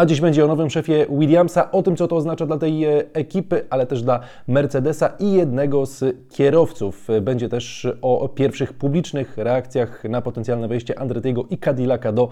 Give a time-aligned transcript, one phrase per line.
[0.00, 3.04] A dziś będzie o nowym szefie Williamsa, o tym, co to oznacza dla tej e,
[3.12, 7.08] ekipy, ale też dla Mercedesa i jednego z kierowców.
[7.22, 12.28] Będzie też o pierwszych publicznych reakcjach na potencjalne wejście Andretiego i Cadillaca do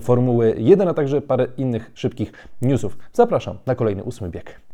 [0.00, 2.98] Formuły 1, a także parę innych szybkich newsów.
[3.12, 4.69] Zapraszam na kolejny ósmy bieg.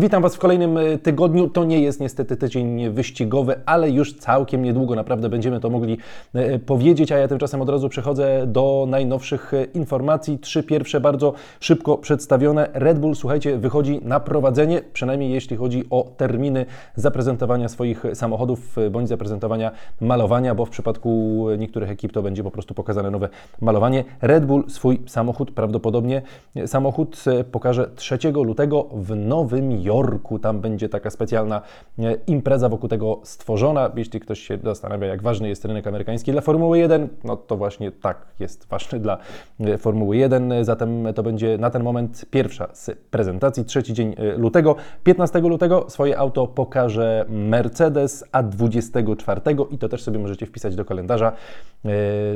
[0.00, 1.48] Witam Was w kolejnym e, tygodniu.
[1.48, 5.98] To nie jest niestety tydzień wyścigowy, ale już całkiem niedługo naprawdę będziemy to mogli
[6.34, 10.38] e, powiedzieć, a ja tymczasem od razu przechodzę do najnowszych e, informacji.
[10.38, 12.68] Trzy pierwsze bardzo szybko przedstawione.
[12.72, 19.08] Red Bull, słuchajcie, wychodzi na prowadzenie, przynajmniej jeśli chodzi o terminy zaprezentowania swoich samochodów bądź
[19.08, 19.70] zaprezentowania
[20.00, 23.28] malowania, bo w przypadku niektórych ekip to będzie po prostu pokazane nowe
[23.60, 24.04] malowanie.
[24.20, 26.22] Red Bull swój samochód, prawdopodobnie
[26.66, 30.38] samochód pokaże 3 lutego w Nowym Jorku.
[30.38, 31.62] Tam będzie taka specjalna
[31.98, 33.90] e, impreza wokół tego stworzona.
[33.96, 37.92] Jeśli ktoś się zastanawia, jak ważny jest rynek amerykański dla Formuły 1, no to właśnie
[37.92, 39.18] tak jest ważny dla
[39.60, 40.64] e, Formuły 1.
[40.64, 43.64] Zatem to będzie na ten moment pierwsza z prezentacji.
[43.64, 44.76] Trzeci dzień e, lutego.
[45.04, 50.84] 15 lutego swoje auto pokaże Mercedes, a 24 i to też sobie możecie wpisać do
[50.84, 51.32] kalendarza,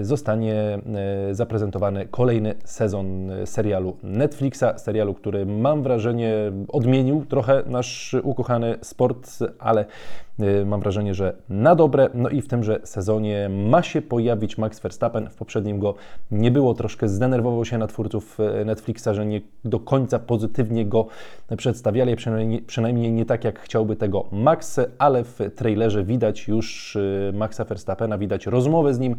[0.00, 0.78] zostanie
[1.30, 6.34] zaprezentowany kolejny sezon serialu Netflixa, serialu, który mam wrażenie
[6.69, 9.84] odmienił trochę nasz ukochany sport, ale
[10.66, 12.08] mam wrażenie, że na dobre.
[12.14, 15.30] No i w tymże sezonie ma się pojawić Max Verstappen.
[15.30, 15.94] W poprzednim go
[16.30, 21.06] nie było, troszkę zdenerwował się na twórców y, Netflixa, że nie do końca pozytywnie go
[21.56, 27.33] przedstawiali, przynajmniej, przynajmniej nie tak jak chciałby tego Max, ale w trailerze widać już y,
[27.34, 29.17] Maxa Verstappena, widać rozmowę z nim,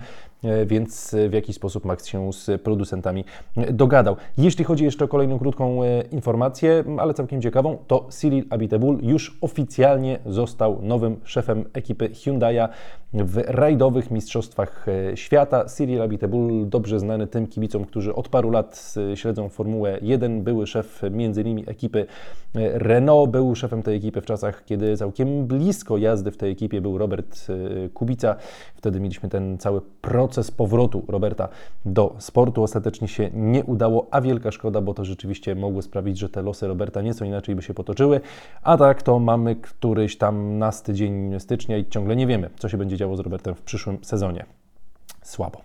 [0.66, 3.26] więc w jakiś sposób Max się z producentami
[3.72, 4.16] dogadał.
[4.38, 5.80] Jeśli chodzi jeszcze o kolejną krótką
[6.12, 12.70] informację, ale całkiem ciekawą, to Cyril Abiteboul już oficjalnie został nowym szefem ekipy Hyundai'a
[13.14, 15.66] w rajdowych mistrzostwach e, świata.
[15.66, 20.68] Cyril Abiteboul, dobrze znany tym kibicom, którzy od paru lat e, śledzą Formułę 1, były
[20.68, 21.64] szef m.in.
[21.68, 22.06] ekipy
[22.56, 26.82] e, Renault, był szefem tej ekipy w czasach, kiedy całkiem blisko jazdy w tej ekipie
[26.82, 27.48] był Robert
[27.94, 28.36] Kubica.
[28.76, 31.50] Wtedy mieliśmy ten cały proces powrotu Roberta
[31.86, 32.64] do sportu.
[32.64, 36.68] Ostatecznie się nie udało, a wielka szkoda, bo to rzeczywiście mogło sprawić, że te losy
[36.68, 38.22] Roberta nieco inaczej by się potoczyły.
[38.64, 42.78] A tak to mamy któryś tam nasty dzień stycznia i ciągle nie wiemy, co się
[42.78, 44.46] będzie działo z Robertem w przyszłym sezonie.
[45.22, 45.62] Słabo.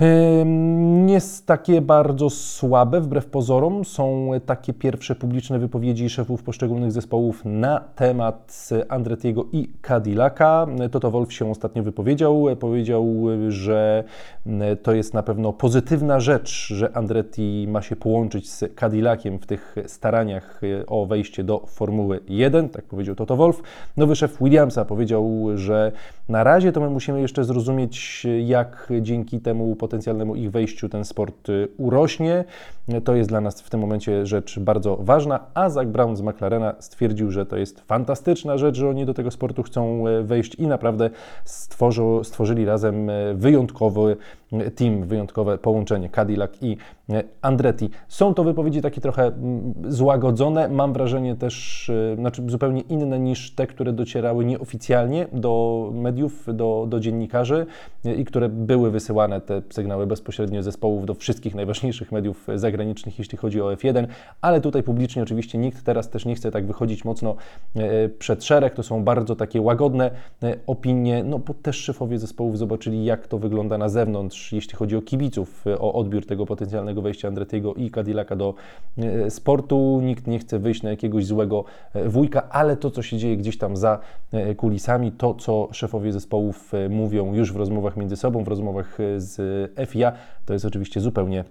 [0.00, 3.84] Nie jest takie bardzo słabe, wbrew pozorom.
[3.84, 10.66] Są takie pierwsze publiczne wypowiedzi szefów poszczególnych zespołów na temat Andretiego i Cadillaca.
[10.90, 12.46] Toto Wolf się ostatnio wypowiedział.
[12.60, 13.06] Powiedział,
[13.48, 14.04] że
[14.82, 19.76] to jest na pewno pozytywna rzecz, że Andretti ma się połączyć z Cadillaciem w tych
[19.86, 22.68] staraniach o wejście do Formuły 1.
[22.68, 23.62] Tak powiedział Toto Wolf.
[23.96, 25.92] Nowy szef Williamsa powiedział, że
[26.28, 31.48] na razie to my musimy jeszcze zrozumieć, jak dzięki temu potencjalnemu ich wejściu ten sport
[31.48, 32.44] y, urośnie.
[33.04, 36.74] To jest dla nas w tym momencie rzecz bardzo ważna, a Zach Brown z McLarena
[36.78, 40.66] stwierdził, że to jest fantastyczna rzecz, że oni do tego sportu chcą e, wejść i
[40.66, 41.10] naprawdę
[41.44, 44.16] stworzą, stworzyli razem e, wyjątkowy
[44.74, 46.76] team, wyjątkowe połączenie Cadillac i
[47.42, 47.90] Andretti.
[48.08, 53.66] Są to wypowiedzi takie trochę mm, złagodzone, mam wrażenie też, znaczy zupełnie inne niż te,
[53.66, 57.66] które docierały nieoficjalnie do mediów, do, do dziennikarzy
[58.16, 63.60] i które były wysyłane, te sygnały bezpośrednio zespołów do wszystkich najważniejszych mediów zagranicznych, jeśli chodzi
[63.60, 64.06] o F1,
[64.40, 67.36] ale tutaj publicznie oczywiście nikt teraz też nie chce tak wychodzić mocno
[67.76, 70.10] e, przed szereg, to są bardzo takie łagodne
[70.42, 74.96] e, opinie, no bo też szefowie zespołów zobaczyli, jak to wygląda na zewnątrz, jeśli chodzi
[74.96, 78.54] o kibiców, e, o odbiór tego potencjalnego wejścia Andretiego i Cadillaca do
[79.28, 80.00] sportu.
[80.02, 81.64] Nikt nie chce wyjść na jakiegoś złego
[82.06, 83.98] wujka, ale to, co się dzieje gdzieś tam za
[84.56, 90.12] kulisami, to, co szefowie zespołów mówią już w rozmowach między sobą, w rozmowach z FIA,
[90.46, 91.44] to jest oczywiście zupełnie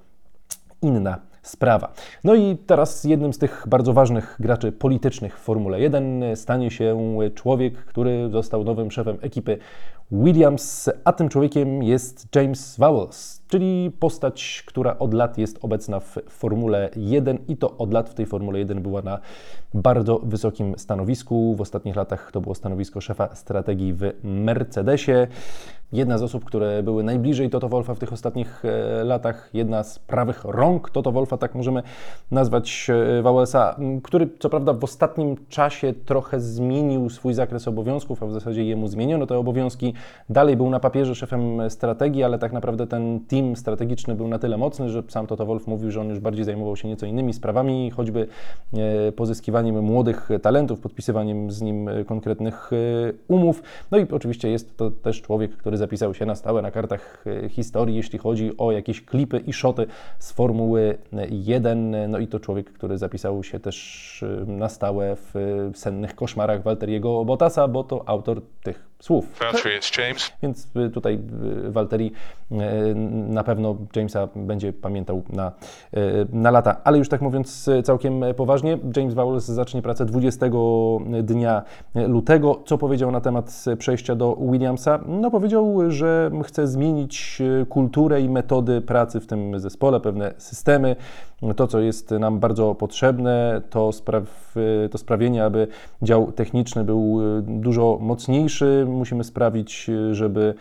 [0.81, 1.93] inna sprawa.
[2.23, 6.97] No i teraz jednym z tych bardzo ważnych graczy politycznych w Formule 1 stanie się
[7.35, 9.57] człowiek, który został nowym szefem ekipy
[10.11, 16.17] Williams, a tym człowiekiem jest James Vowles, czyli postać, która od lat jest obecna w
[16.29, 19.19] Formule 1 i to od lat w tej Formule 1 była na
[19.73, 21.55] bardzo wysokim stanowisku.
[21.55, 25.27] W ostatnich latach to było stanowisko szefa strategii w Mercedesie.
[25.91, 29.99] jedna z osób, które były najbliżej Toto Wolfa w tych ostatnich e, latach, jedna z
[29.99, 31.83] prawych rąk Toto Wolfa, tak możemy
[32.31, 38.25] nazwać e, Wałęsa, który co prawda w ostatnim czasie trochę zmienił swój zakres obowiązków, a
[38.25, 39.93] w zasadzie jemu zmieniono te obowiązki.
[40.29, 44.57] Dalej był na papierze szefem strategii, ale tak naprawdę ten team strategiczny był na tyle
[44.57, 47.91] mocny, że sam Toto Wolf mówił, że on już bardziej zajmował się nieco innymi sprawami,
[47.91, 48.27] choćby
[48.73, 52.71] e, pozyskiwaniem młodych talentów, podpisywaniem z nim konkretnych
[53.27, 53.63] umów.
[53.91, 57.49] No i oczywiście jest to też człowiek, który zapisał się na stałe na kartach e,
[57.49, 59.85] historii, jeśli chodzi o jakieś klipy i szoty
[60.19, 60.97] z Formuły
[61.29, 62.11] 1.
[62.11, 65.33] No i to człowiek, który zapisał się też e, na stałe w
[65.73, 69.25] sennych koszmarach Walteriego Bottasa, bo to autor tych słów.
[69.97, 70.31] James.
[70.43, 71.19] Więc y, tutaj
[71.67, 72.11] y, Walteri
[72.51, 72.55] y,
[73.29, 75.51] na pewno Jamesa będzie pamiętał na,
[76.33, 76.75] na lata.
[76.83, 80.45] Ale już tak mówiąc całkiem poważnie, James Vowles zacznie pracę 20
[81.23, 81.63] dnia
[81.95, 82.61] lutego.
[82.65, 84.99] Co powiedział na temat przejścia do Williamsa?
[85.07, 90.95] No powiedział, że chce zmienić kulturę i metody pracy w tym zespole, pewne systemy.
[91.55, 94.55] To, co jest nam bardzo potrzebne, to, spraw,
[94.91, 95.67] to sprawienie, aby
[96.01, 100.53] dział techniczny był dużo mocniejszy, musimy sprawić, żeby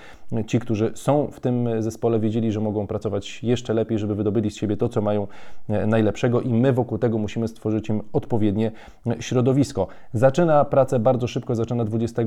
[0.46, 4.56] ci, którzy są w tym zespole, wiedzieli, że mogą pracować jeszcze lepiej, żeby wydobyli z
[4.56, 5.26] siebie to, co mają
[5.68, 8.72] najlepszego, i my wokół tego musimy stworzyć im odpowiednie
[9.20, 9.86] środowisko.
[10.12, 12.22] Zaczyna pracę bardzo szybko, zaczyna 20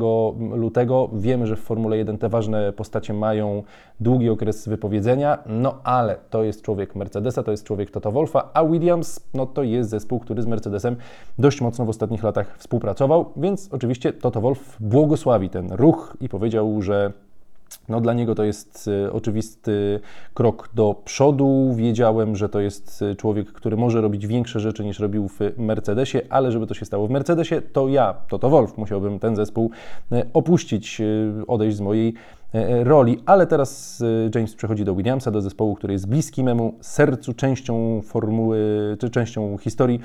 [0.53, 1.09] lutego.
[1.13, 3.63] Wiemy, że w Formule 1 te ważne postacie mają
[3.99, 8.65] długi okres wypowiedzenia, no ale to jest człowiek Mercedesa, to jest człowiek Toto Wolfa, a
[8.65, 10.95] Williams no to jest zespół, który z Mercedesem
[11.39, 15.90] dość mocno w ostatnich latach współpracował, więc oczywiście Toto Wolf błogosławi ten ruch
[16.21, 17.11] i powiedział, że
[17.89, 19.99] no, dla niego to jest e, oczywisty
[20.33, 21.73] krok do przodu.
[21.75, 26.17] Wiedziałem, że to jest e, człowiek, który może robić większe rzeczy niż robił w Mercedesie,
[26.29, 29.71] ale żeby to się stało w Mercedesie, to ja, to to Wolf, musiałbym ten zespół
[30.11, 31.01] e, opuścić,
[31.47, 32.13] odejść z mojej
[32.83, 33.19] roli.
[33.25, 34.03] Ale teraz
[34.35, 38.57] James przechodzi do Williamsa, do zespołu, który jest bliski memu sercu, częścią formuły,
[38.99, 39.99] czy częścią historii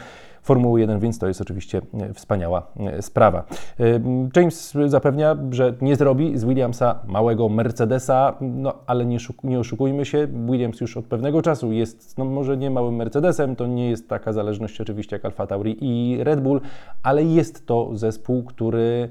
[0.46, 3.44] Formuły 1, więc to jest oczywiście e, wspaniała e, sprawa.
[3.80, 3.84] E,
[4.36, 10.26] James zapewnia, że nie zrobi z Williamsa małego Mercedesa, no ale nie, nie oszukujmy się,
[10.50, 14.32] Williams już od pewnego czasu jest, no może nie małym Mercedesem, to nie jest taka
[14.32, 16.60] zależność oczywiście jak Alfa Tauri i Red Bull,
[17.02, 19.08] ale jest to zespół, który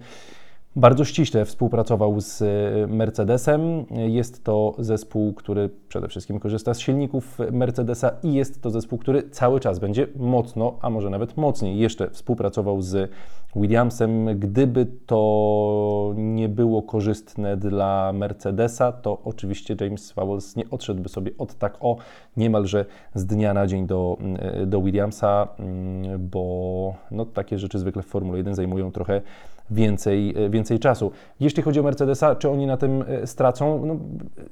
[0.76, 2.46] bardzo ściśle współpracował z e,
[2.88, 3.86] Mercedesem.
[3.92, 9.30] Jest to zespół, który przede wszystkim korzysta z silników Mercedesa i jest to zespół, który
[9.30, 13.12] cały czas będzie mocno, a może nawet mocniej jeszcze współpracował z
[13.56, 14.40] Williamsem.
[14.40, 21.56] Gdyby to nie było korzystne dla Mercedesa, to oczywiście James Vowles nie odszedłby sobie od
[21.56, 21.98] tak o
[22.38, 28.02] niemalże z dnia na dzień do, e, do Williamsa, mm, bo no, takie rzeczy zwykle
[28.02, 29.22] w Formule 1 zajmują trochę
[29.72, 31.12] więcej, e, więcej czasu.
[31.40, 33.86] Jeśli chodzi o Mercedesa, czy oni na tym e, stracą?
[33.86, 33.98] No,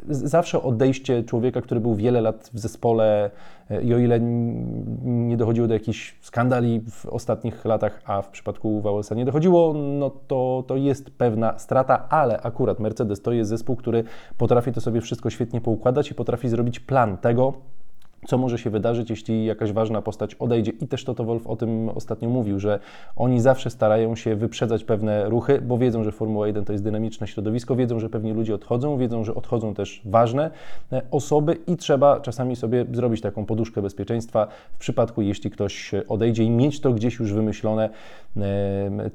[0.10, 3.31] zawsze odejście człowieka, który był wiele lat w zespole
[3.69, 4.19] e, i o ile
[5.04, 10.10] nie dochodziło do jakichś skandali w ostatnich latach, a w przypadku Wałęsa nie dochodziło, no
[10.27, 14.04] to, to jest pewna strata, ale akurat Mercedes to jest zespół, który
[14.38, 17.54] potrafi to sobie wszystko świetnie poukładać i potrafi zrobić plan tego,
[18.28, 20.72] co może się wydarzyć, jeśli jakaś ważna postać odejdzie.
[20.81, 22.80] I też Toto Wolf o tym ostatnio mówił, że
[23.16, 27.28] oni zawsze starają się wyprzedzać pewne ruchy, bo wiedzą, że Formuła 1 to jest dynamiczne
[27.28, 30.52] środowisko, wiedzą, że pewni ludzie odchodzą, wiedzą, że odchodzą też ważne
[30.92, 36.44] e, osoby i trzeba czasami sobie zrobić taką poduszkę bezpieczeństwa w przypadku, jeśli ktoś odejdzie
[36.44, 37.90] i mieć to gdzieś już wymyślone,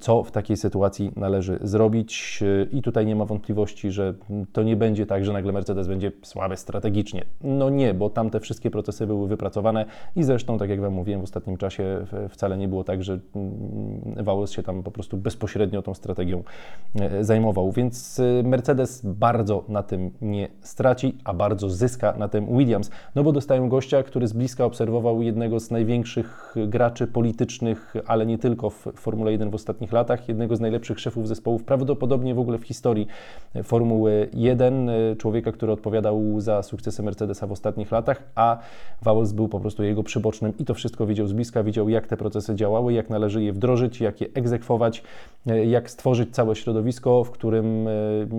[0.00, 2.40] co w takiej sytuacji należy zrobić.
[2.42, 4.14] E, I tutaj nie ma wątpliwości, że
[4.52, 7.24] to nie będzie tak, że nagle Mercedes będzie słaby strategicznie.
[7.40, 9.84] No nie, bo tam te wszystkie procesy procesy były wypracowane
[10.16, 14.24] i zresztą, tak jak Wam mówiłem, w ostatnim czasie wcale nie było tak, że mm,
[14.24, 16.42] Wałęs się tam po prostu bezpośrednio tą strategią
[17.00, 17.72] e, zajmował.
[17.72, 23.22] Więc e, Mercedes bardzo na tym nie straci, a bardzo zyska na tym Williams, no
[23.22, 28.70] bo dostają gościa, który z bliska obserwował jednego z największych graczy politycznych, ale nie tylko
[28.70, 32.64] w Formule 1 w ostatnich latach, jednego z najlepszych szefów zespołów, prawdopodobnie w ogóle w
[32.64, 33.06] historii
[33.62, 38.58] Formuły 1, e, człowieka, który odpowiadał za sukcesy Mercedesa w ostatnich latach, a
[39.02, 42.16] Wałęs był po prostu jego przybocznym i to wszystko widział z bliska, widział jak te
[42.16, 45.02] procesy działały, jak należy je wdrożyć, jak je egzekwować,
[45.46, 47.90] e, jak stworzyć całe środowisko, w którym e,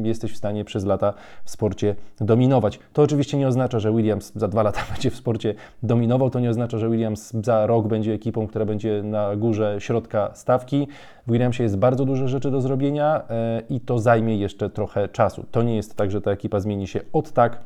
[0.04, 1.14] jesteś w stanie przez lata
[1.44, 2.80] w sporcie dominować.
[2.94, 6.50] To oczywiście nie oznacza, że Williams za dwa lata będzie w sporcie dominował, to nie
[6.50, 10.88] oznacza, że Williams za rok będzie ekipą, która będzie na górze środka stawki.
[11.28, 15.46] W Williamsie jest bardzo dużo rzeczy do zrobienia e, i to zajmie jeszcze trochę czasu.
[15.52, 17.60] To nie jest tak, że ta ekipa zmieni się od tak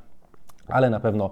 [0.67, 1.29] ale na pewno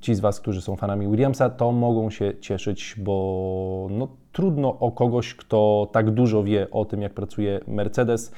[0.00, 4.92] ci z Was, którzy są fanami Williamsa, to mogą się cieszyć, bo no, trudno o
[4.92, 8.32] kogoś, kto tak dużo wie o tym, jak pracuje Mercedes.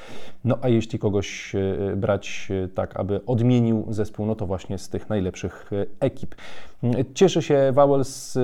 [0.44, 4.88] No a jeśli kogoś e, brać e, tak, aby odmienił zespół, no to właśnie z
[4.88, 5.70] tych najlepszych
[6.00, 6.34] ekip.
[7.14, 8.38] Cieszy się Vowels,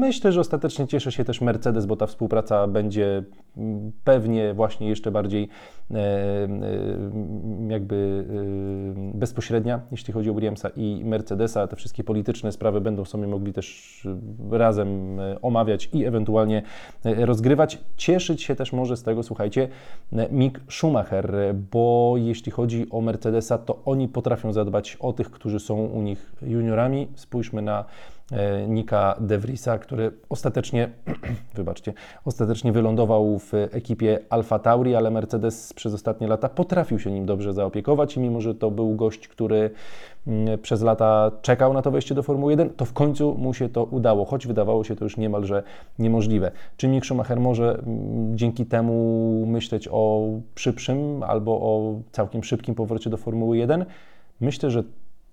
[0.00, 3.22] myślę, że ostatecznie cieszy się też Mercedes, bo ta współpraca będzie
[4.04, 5.48] pewnie właśnie jeszcze bardziej
[7.68, 8.24] jakby
[9.14, 11.66] bezpośrednia, jeśli chodzi o Williamsa i Mercedesa.
[11.66, 14.08] Te wszystkie polityczne sprawy będą sobie mogli też
[14.50, 16.62] razem omawiać i ewentualnie
[17.04, 17.78] rozgrywać.
[17.96, 19.68] Cieszyć się też może z tego, słuchajcie,
[20.30, 25.74] Mick Schumacher, bo jeśli chodzi o Mercedesa, to oni potrafią zadbać o tych, którzy są
[25.74, 27.08] u nich juniorami.
[27.14, 28.13] Spójrzmy na E,
[28.68, 30.90] Nika De Vriesa, który ostatecznie,
[31.54, 31.92] wybaczcie,
[32.24, 37.52] ostatecznie wylądował w ekipie Alfa Tauri, ale Mercedes przez ostatnie lata potrafił się nim dobrze
[37.52, 39.70] zaopiekować i mimo, że to był gość, który
[40.26, 43.68] mm, przez lata czekał na to wejście do Formuły 1, to w końcu mu się
[43.68, 45.62] to udało, choć wydawało się to już niemalże
[45.98, 46.50] niemożliwe.
[46.76, 53.10] Czy Mick Schumacher może mm, dzięki temu myśleć o szybszym albo o całkiem szybkim powrocie
[53.10, 53.84] do Formuły 1?
[54.40, 54.82] Myślę, że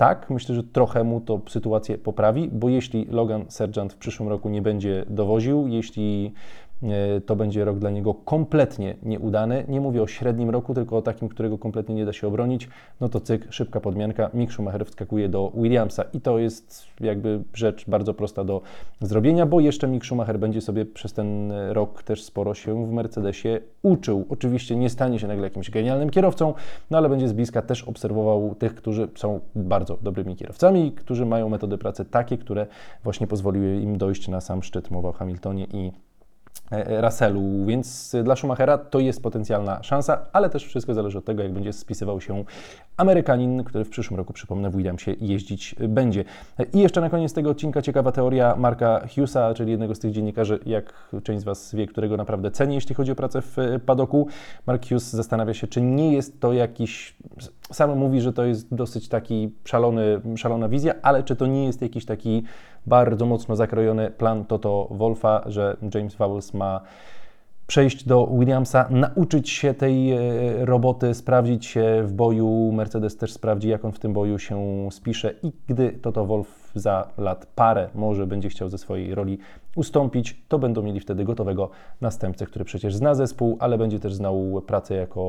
[0.01, 4.49] tak, myślę, że trochę mu to sytuację poprawi, bo jeśli Logan Sergeant w przyszłym roku
[4.49, 6.33] nie będzie dowoził, jeśli
[7.25, 9.65] to będzie rok dla niego kompletnie nieudany.
[9.67, 12.69] Nie mówię o średnim roku, tylko o takim, którego kompletnie nie da się obronić.
[13.01, 14.29] No to cyk, szybka podmianka.
[14.33, 18.61] Mick Schumacher wskakuje do Williamsa i to jest jakby rzecz bardzo prosta do
[19.01, 23.59] zrobienia, bo jeszcze Mick Schumacher będzie sobie przez ten rok też sporo się w Mercedesie
[23.81, 24.25] uczył.
[24.29, 26.53] Oczywiście nie stanie się nagle jakimś genialnym kierowcą,
[26.91, 31.49] no ale będzie z bliska też obserwował tych, którzy są bardzo dobrymi kierowcami, którzy mają
[31.49, 32.67] metody pracy takie, które
[33.03, 34.91] właśnie pozwoliły im dojść na sam szczyt.
[34.91, 36.10] Mowa o Hamiltonie i E, e,
[37.01, 41.53] Russellu, więc dla Schumachera to jest potencjalna szansa, ale też wszystko zależy od tego, jak
[41.53, 42.43] będzie spisywał się
[42.97, 46.23] Amerykanin, który w przyszłym roku, przypomnę, w Williamsie jeździć będzie.
[46.73, 50.59] I jeszcze na koniec tego odcinka ciekawa teoria Marka Hughesa, czyli jednego z tych dziennikarzy,
[50.65, 54.27] jak część z Was wie, którego naprawdę ceni, jeśli chodzi o pracę w padoku.
[54.67, 57.15] Mark Hughes zastanawia się, czy nie jest to jakiś,
[57.71, 61.81] sam mówi, że to jest dosyć taki szalony, szalona wizja, ale czy to nie jest
[61.81, 62.43] jakiś taki
[62.85, 66.81] bardzo mocno zakrojony plan Toto Wolfa, że James Vowles ma
[67.71, 70.19] przejść do Williamsa, nauczyć się tej e,
[70.65, 72.71] roboty, sprawdzić się w boju.
[72.71, 77.07] Mercedes też sprawdzi, jak on w tym boju się spisze i gdy Toto Wolf za
[77.17, 79.37] lat parę może będzie chciał ze swojej roli
[79.75, 81.69] ustąpić, to będą mieli wtedy gotowego
[82.01, 85.21] następcę, który przecież zna zespół, ale będzie też znał pracę jako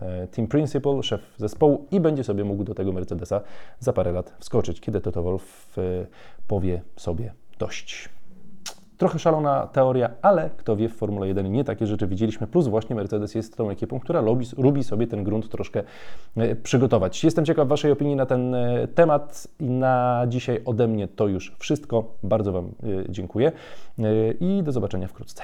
[0.00, 3.40] e, team principal, szef zespołu i będzie sobie mógł do tego Mercedesa
[3.78, 5.82] za parę lat wskoczyć, kiedy Toto Wolf e,
[6.48, 8.19] powie sobie dość.
[9.00, 12.46] Trochę szalona teoria, ale kto wie, w Formule 1 nie takie rzeczy widzieliśmy.
[12.46, 15.82] Plus właśnie Mercedes jest tą ekipą, która lubi, lubi sobie ten grunt troszkę
[16.36, 17.24] e, przygotować.
[17.24, 21.56] Jestem ciekaw Waszej opinii na ten e, temat i na dzisiaj ode mnie to już
[21.58, 22.04] wszystko.
[22.22, 22.70] Bardzo Wam e,
[23.08, 23.52] dziękuję
[24.40, 25.42] i do zobaczenia wkrótce.